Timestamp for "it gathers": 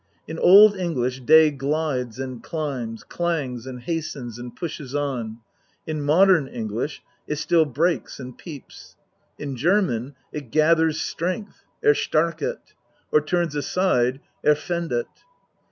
10.31-10.99